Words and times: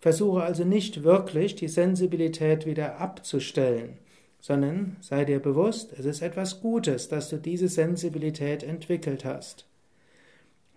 Versuche 0.00 0.42
also 0.42 0.64
nicht 0.64 1.04
wirklich 1.04 1.54
die 1.54 1.68
Sensibilität 1.68 2.66
wieder 2.66 2.98
abzustellen, 2.98 3.98
sondern 4.40 4.96
sei 5.00 5.24
dir 5.24 5.38
bewusst, 5.38 5.92
es 5.96 6.06
ist 6.06 6.22
etwas 6.22 6.60
Gutes, 6.60 7.08
dass 7.08 7.28
du 7.28 7.36
diese 7.36 7.68
Sensibilität 7.68 8.62
entwickelt 8.62 9.24
hast. 9.24 9.66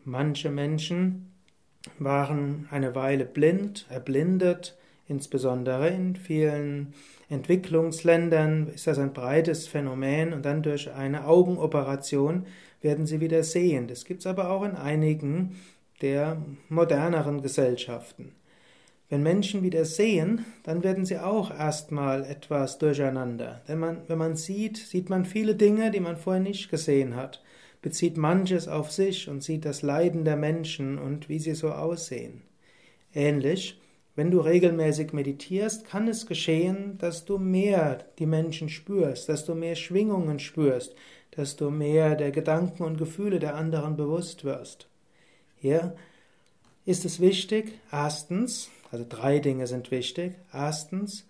Manche 0.05 0.49
Menschen 0.49 1.31
waren 1.99 2.67
eine 2.71 2.95
Weile 2.95 3.25
blind, 3.25 3.86
erblindet, 3.89 4.78
insbesondere 5.08 5.89
in 5.89 6.16
vielen 6.16 6.94
Entwicklungsländern 7.30 8.67
ist 8.67 8.88
das 8.88 9.00
ein 9.00 9.13
breites 9.13 9.67
Phänomen 9.67 10.33
und 10.33 10.45
dann 10.45 10.61
durch 10.61 10.91
eine 10.91 11.25
Augenoperation 11.25 12.45
werden 12.81 13.05
sie 13.05 13.22
wieder 13.22 13.44
sehen. 13.44 13.88
Das 13.88 14.05
gibt 14.05 14.22
es 14.22 14.28
aber 14.28 14.50
auch 14.50 14.63
in 14.63 14.75
einigen 14.75 15.55
der 16.02 16.38
moderneren 16.69 17.41
Gesellschaften. 17.41 18.33
Wenn 19.09 19.23
Menschen 19.23 19.63
wieder 19.63 19.85
sehen, 19.85 20.45
dann 20.63 20.83
werden 20.83 21.06
sie 21.06 21.19
auch 21.19 21.52
erstmal 21.52 22.23
etwas 22.25 22.78
durcheinander. 22.78 23.61
Denn 23.67 23.80
man, 23.80 24.02
wenn 24.08 24.17
man 24.17 24.35
sieht, 24.35 24.78
sieht 24.78 25.09
man 25.09 25.25
viele 25.25 25.56
Dinge, 25.56 25.91
die 25.91 26.00
man 26.00 26.17
vorher 26.17 26.41
nicht 26.41 26.69
gesehen 26.69 27.16
hat, 27.16 27.41
bezieht 27.84 28.17
manches 28.17 28.67
auf 28.67 28.92
sich 28.92 29.30
und 29.30 29.44
sieht 29.44 29.66
das 29.66 29.84
Leiden 29.84 30.26
der 30.26 30.38
Menschen 30.38 30.98
und 30.98 31.30
wie 31.30 31.38
sie 31.38 31.53
so 31.53 31.72
aussehen. 31.72 32.42
Ähnlich, 33.14 33.80
wenn 34.16 34.31
du 34.31 34.40
regelmäßig 34.40 35.12
meditierst, 35.12 35.86
kann 35.86 36.08
es 36.08 36.25
geschehen, 36.25 36.98
dass 36.98 37.25
du 37.25 37.38
mehr 37.38 38.00
die 38.20 38.25
Menschen 38.25 38.70
spürst, 38.70 39.28
dass 39.28 39.45
du 39.45 39.53
mehr 39.53 39.75
Schwingungen 39.75 40.40
spürst, 40.40 40.95
dass 41.31 41.56
du 41.58 41.70
mehr 41.70 42.16
der 42.16 42.31
Gedanken 42.31 42.84
und 42.84 42.98
Gefühle 42.98 43.40
der 43.40 43.56
anderen 43.56 43.97
bewusst 43.97 44.45
wirst. 44.45 44.88
Hier 45.58 45.95
ist 46.86 47.06
es 47.06 47.20
wichtig, 47.20 47.80
erstens, 47.92 48.70
also 48.92 49.06
drei 49.08 49.40
Dinge 49.40 49.68
sind 49.68 49.92
wichtig. 49.92 50.36
Erstens, 50.53 51.25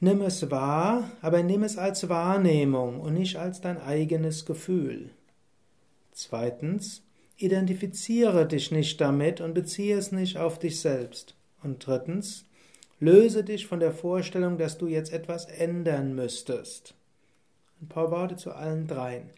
nimm 0.00 0.20
es 0.20 0.50
wahr, 0.50 1.10
aber 1.22 1.42
nimm 1.42 1.62
es 1.62 1.78
als 1.78 2.08
Wahrnehmung 2.08 3.00
und 3.00 3.14
nicht 3.14 3.36
als 3.36 3.60
dein 3.60 3.80
eigenes 3.80 4.44
Gefühl. 4.44 5.10
Zweitens, 6.28 7.02
identifiziere 7.36 8.48
dich 8.48 8.72
nicht 8.72 9.00
damit 9.00 9.40
und 9.40 9.54
beziehe 9.54 9.96
es 9.96 10.10
nicht 10.10 10.38
auf 10.38 10.58
dich 10.58 10.80
selbst. 10.80 11.36
Und 11.62 11.86
drittens, 11.86 12.46
löse 12.98 13.44
dich 13.44 13.68
von 13.68 13.78
der 13.78 13.92
Vorstellung, 13.92 14.58
dass 14.58 14.76
du 14.76 14.88
jetzt 14.88 15.12
etwas 15.12 15.44
ändern 15.44 16.16
müsstest. 16.16 16.94
Ein 17.80 17.86
paar 17.86 18.10
Worte 18.10 18.34
zu 18.34 18.52
allen 18.52 18.88
dreien. 18.88 19.30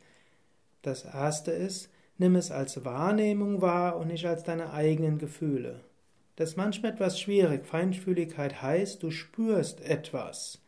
Das 0.81 1.05
erste 1.05 1.51
ist, 1.51 1.91
nimm 2.17 2.37
es 2.37 2.51
als 2.51 2.87
Wahrnehmung 2.87 3.61
wahr 3.61 3.99
und 3.99 4.07
nicht 4.07 4.25
als 4.25 4.45
deine 4.45 4.73
eigenen 4.73 5.19
Gefühle. 5.19 5.81
Das 6.37 6.51
ist 6.51 6.57
manchmal 6.57 6.93
etwas 6.93 7.21
schwierig. 7.21 7.67
Feinfühligkeit 7.67 8.63
heißt, 8.63 9.03
du 9.03 9.11
spürst 9.11 9.83
etwas 9.83 10.63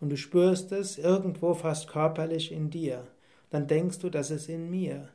und 0.00 0.08
du 0.08 0.16
spürst 0.16 0.72
es 0.72 0.98
irgendwo 0.98 1.54
fast 1.54 1.86
körperlich 1.86 2.50
in 2.50 2.70
dir. 2.70 3.06
Dann 3.50 3.68
denkst 3.68 4.00
du, 4.00 4.10
das 4.10 4.32
ist 4.32 4.48
in 4.48 4.68
mir. 4.68 5.10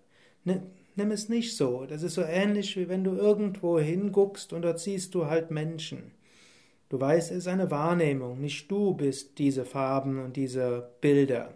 Nimm 0.46 1.12
es 1.12 1.28
nicht 1.28 1.58
so. 1.58 1.86
Das 1.86 2.04
ist 2.04 2.14
so 2.14 2.22
ähnlich, 2.22 2.78
wie 2.78 2.88
wenn 2.88 3.04
du 3.04 3.16
irgendwo 3.16 3.80
hinguckst 3.80 4.54
und 4.54 4.62
dort 4.62 4.80
siehst 4.80 5.14
du 5.14 5.26
halt 5.26 5.52
Menschen. 5.52 6.12
Du 6.90 7.00
weißt, 7.00 7.32
es 7.32 7.40
ist 7.40 7.48
eine 7.48 7.72
Wahrnehmung, 7.72 8.40
nicht 8.40 8.70
du 8.72 8.94
bist 8.94 9.38
diese 9.40 9.66
Farben 9.66 10.24
und 10.24 10.38
diese 10.38 10.92
Bilder. 11.02 11.54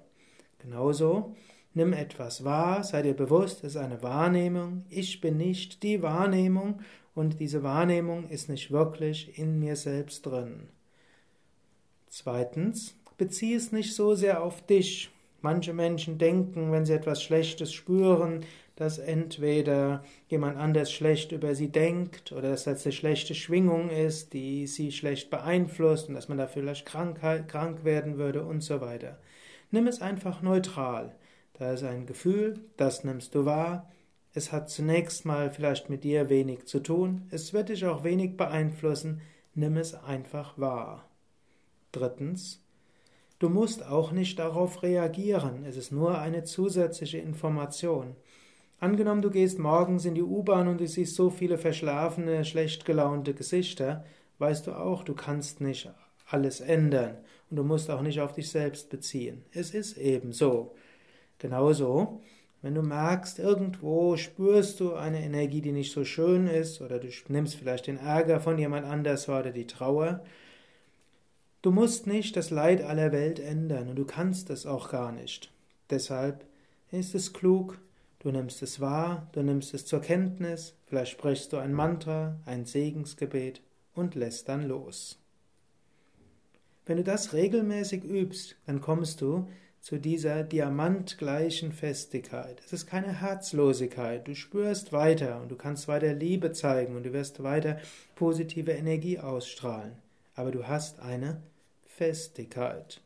Genauso, 0.58 1.36
nimm 1.74 1.94
etwas 1.94 2.44
wahr, 2.44 2.84
sei 2.84 3.04
dir 3.04 3.14
bewusst, 3.14 3.64
es 3.64 3.76
ist 3.76 3.78
eine 3.78 4.02
Wahrnehmung, 4.02 4.84
ich 4.90 5.22
bin 5.22 5.38
nicht 5.38 5.84
die 5.84 6.02
Wahrnehmung 6.02 6.82
und 7.14 7.40
diese 7.40 7.64
Wahrnehmung 7.64 8.28
ist 8.30 8.50
nicht 8.50 8.72
wirklich 8.72 9.38
in 9.38 9.60
mir 9.60 9.76
selbst 9.76 10.26
drin. 10.26 10.68
Zweitens, 12.08 12.96
beziehe 13.20 13.58
es 13.58 13.72
nicht 13.72 13.94
so 13.94 14.16
sehr 14.16 14.42
auf 14.42 14.66
dich. 14.66 15.12
Manche 15.42 15.74
Menschen 15.74 16.18
denken, 16.18 16.72
wenn 16.72 16.86
sie 16.86 16.94
etwas 16.94 17.22
Schlechtes 17.22 17.72
spüren, 17.72 18.44
dass 18.80 18.98
entweder 18.98 20.04
jemand 20.30 20.58
anders 20.58 20.92
schlecht 20.92 21.34
über 21.34 21.54
sie 21.54 21.68
denkt 21.70 22.32
oder 22.32 22.50
dass 22.52 22.64
das 22.64 22.86
eine 22.86 22.94
schlechte 22.94 23.36
Schwingung 23.36 23.90
ist, 23.90 24.34
die 24.34 24.68
sie 24.68 24.94
schlecht 24.94 25.30
beeinflusst 25.30 26.08
und 26.08 26.16
dass 26.16 26.30
man 26.30 26.38
da 26.38 26.48
vielleicht 26.48 26.86
krank, 26.86 27.20
krank 27.48 27.84
werden 27.84 28.18
würde 28.18 28.46
und 28.46 28.62
so 28.62 28.80
weiter. 28.80 29.20
Nimm 29.72 29.86
es 29.86 30.02
einfach 30.02 30.42
neutral. 30.42 31.14
Da 31.54 31.74
ist 31.74 31.84
ein 31.84 32.06
Gefühl, 32.06 32.62
das 32.78 33.04
nimmst 33.04 33.36
du 33.36 33.44
wahr, 33.44 33.92
es 34.34 34.54
hat 34.54 34.70
zunächst 34.70 35.26
mal 35.26 35.50
vielleicht 35.50 35.90
mit 35.90 36.06
dir 36.06 36.30
wenig 36.30 36.66
zu 36.66 36.80
tun, 36.80 37.28
es 37.32 37.52
wird 37.52 37.68
dich 37.68 37.86
auch 37.86 38.06
wenig 38.06 38.38
beeinflussen, 38.38 39.22
nimm 39.56 39.76
es 39.76 39.94
einfach 39.94 40.58
wahr. 40.58 41.10
Drittens, 41.92 42.64
du 43.40 43.50
musst 43.50 43.86
auch 43.86 44.14
nicht 44.14 44.40
darauf 44.40 44.84
reagieren, 44.84 45.66
es 45.66 45.76
ist 45.76 45.92
nur 45.92 46.18
eine 46.18 46.46
zusätzliche 46.46 47.18
Information. 47.18 48.16
Angenommen, 48.82 49.22
du 49.22 49.30
gehst 49.30 49.60
morgens 49.60 50.06
in 50.06 50.16
die 50.16 50.24
U-Bahn 50.24 50.70
und 50.70 50.80
du 50.80 50.88
siehst 50.88 51.16
so 51.16 51.30
viele 51.30 51.58
verschlafene, 51.58 52.46
schlecht 52.46 52.86
gelaunte 52.86 53.34
Gesichter, 53.34 54.06
weißt 54.38 54.68
du 54.68 54.72
auch, 54.72 55.04
du 55.04 55.14
kannst 55.14 55.60
nicht 55.60 55.92
alles 56.30 56.62
ändern 56.62 57.18
und 57.50 57.58
du 57.58 57.64
musst 57.64 57.90
auch 57.90 58.02
nicht 58.02 58.22
auf 58.22 58.32
dich 58.32 58.50
selbst 58.50 58.90
beziehen. 58.90 59.44
Es 59.52 59.72
ist 59.72 59.98
eben 59.98 60.32
so. 60.32 60.76
Genauso, 61.40 62.22
wenn 62.62 62.74
du 62.74 62.82
merkst, 62.82 63.40
irgendwo 63.40 64.16
spürst 64.16 64.80
du 64.80 64.94
eine 64.94 65.24
Energie, 65.24 65.62
die 65.62 65.74
nicht 65.74 65.92
so 65.92 66.06
schön 66.06 66.48
ist, 66.48 66.82
oder 66.82 67.00
du 67.00 67.10
nimmst 67.28 67.56
vielleicht 67.56 67.88
den 67.88 67.98
Ärger 67.98 68.40
von 68.40 68.58
jemand 68.58 68.86
anders 68.86 69.28
oder 69.28 69.52
die 69.52 69.68
Trauer, 69.68 70.24
du 71.62 71.72
musst 71.72 72.08
nicht 72.08 72.38
das 72.38 72.50
Leid 72.50 72.82
aller 72.82 73.12
Welt 73.12 73.42
ändern 73.42 73.90
und 73.90 73.98
du 73.98 74.06
kannst 74.06 74.50
es 74.50 74.66
auch 74.66 74.90
gar 74.90 75.12
nicht. 75.12 75.52
Deshalb 75.90 76.46
ist 76.92 77.14
es 77.14 77.34
klug, 77.34 77.78
du 78.20 78.32
nimmst 78.32 78.62
es 78.62 78.80
wahr, 78.80 79.28
du 79.32 79.42
nimmst 79.42 79.74
es 79.74 79.86
zur 79.86 80.02
Kenntnis, 80.02 80.76
vielleicht 80.86 81.12
sprichst 81.12 81.54
du 81.54 81.58
ein 81.58 81.74
Mantra, 81.74 82.38
ein 82.46 82.66
Segensgebet 82.66 83.62
und 83.94 84.16
lässt 84.16 84.50
dann 84.50 84.68
los. 84.68 85.20
Wenn 86.86 86.98
du 86.98 87.04
das 87.04 87.34
regelmäßig 87.34 88.04
übst, 88.04 88.56
dann 88.66 88.82
kommst 88.82 89.22
du 89.22 89.48
zu 89.82 89.98
dieser 89.98 90.44
diamantgleichen 90.44 91.72
Festigkeit. 91.72 92.62
Es 92.66 92.74
ist 92.74 92.88
keine 92.88 93.22
Herzlosigkeit. 93.22 94.28
Du 94.28 94.36
spürst 94.36 94.92
weiter 94.92 95.42
und 95.42 95.50
du 95.50 95.56
kannst 95.56 95.88
weiter 95.88 96.14
Liebe 96.14 96.52
zeigen 96.52 96.96
und 96.96 97.04
du 97.04 97.14
wirst 97.14 97.44
weiter 97.44 97.80
positive 98.16 98.72
Energie 98.72 99.20
ausstrahlen. 99.20 99.94
Aber 100.36 100.52
du 100.52 100.68
hast 100.68 101.00
eine 101.00 101.42
Festigkeit. 101.86 103.02